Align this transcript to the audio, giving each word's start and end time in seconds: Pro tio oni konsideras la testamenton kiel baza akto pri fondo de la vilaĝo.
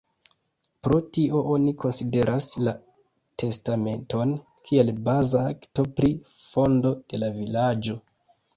Pro 0.85 0.95
tio 1.17 1.41
oni 1.55 1.73
konsideras 1.83 2.47
la 2.69 2.73
testamenton 3.45 4.33
kiel 4.71 4.91
baza 5.11 5.45
akto 5.53 5.87
pri 6.01 6.13
fondo 6.41 6.97
de 7.07 7.25
la 7.25 7.33
vilaĝo. 7.41 8.03